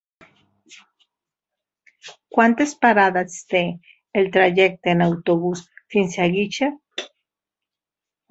[2.37, 3.61] Quantes parades té
[4.21, 5.63] el trajecte en autobús
[5.97, 7.07] fins a Guixers?